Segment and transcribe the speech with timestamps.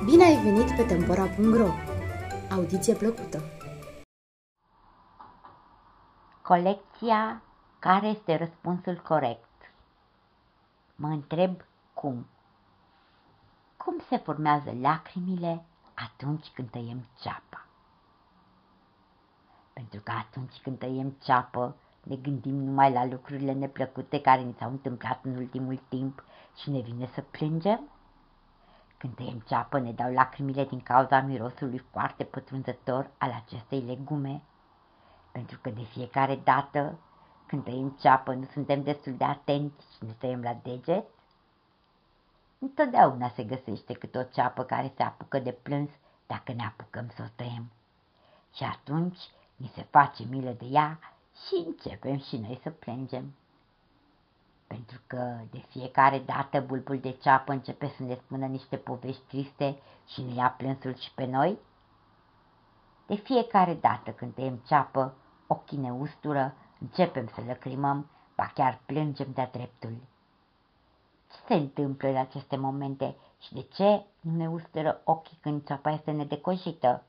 [0.00, 1.68] ai venit pe Tempora.ro!
[2.50, 3.42] Audiție plăcută!
[6.42, 7.42] Colecția
[7.78, 9.72] Care este răspunsul corect?
[10.96, 11.60] Mă întreb
[11.94, 12.26] cum.
[13.76, 15.64] Cum se formează lacrimile
[15.94, 17.66] atunci când tăiem ceapa?
[19.72, 24.70] Pentru că atunci când tăiem ceapă, ne gândim numai la lucrurile neplăcute care ni s-au
[24.70, 26.24] întâmplat în ultimul timp
[26.56, 27.80] și ne vine să plângem?
[29.00, 34.42] Când tăiem ceapă, ne dau lacrimile din cauza mirosului foarte pătrunzător al acestei legume,
[35.32, 36.98] pentru că de fiecare dată
[37.46, 41.04] când tăiem ceapă nu suntem destul de atenți și ne tăiem la deget?
[42.58, 45.90] Întotdeauna se găsește câte o ceapă care se apucă de plâns
[46.26, 47.70] dacă ne apucăm să o tăiem.
[48.54, 49.20] Și atunci
[49.56, 50.98] ni se face milă de ea
[51.46, 53.49] și începem și noi să plângem pentru
[55.10, 60.22] că de fiecare dată bulbul de ceapă începe să ne spună niște povești triste și
[60.22, 61.58] ne ia plânsul și pe noi?
[63.06, 65.14] De fiecare dată când tăiem ceapă,
[65.46, 69.92] ochii ne ustură, începem să lăcrimăm, ba chiar plângem de-a dreptul.
[71.30, 75.90] Ce se întâmplă în aceste momente și de ce nu ne ustură ochii când ceapa
[75.90, 77.02] este nedecojită?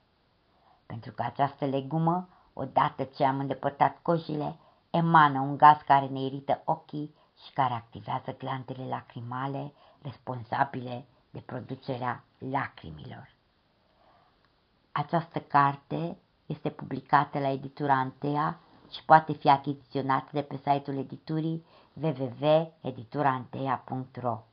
[0.85, 4.55] Pentru că această legumă, odată ce am îndepărtat cojile,
[4.89, 12.23] emană un gaz care ne irită ochii și care activează glandele lacrimale responsabile de producerea
[12.37, 13.33] lacrimilor.
[14.91, 18.59] Această carte este publicată la editura Antea
[18.91, 24.43] și poate fi achiziționată de pe site-ul editurii www.editurantea.ro